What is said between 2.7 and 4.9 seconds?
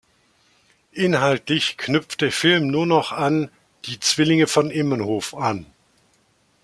noch an Die Zwillinge vom